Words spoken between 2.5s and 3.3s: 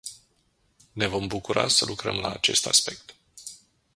aspect.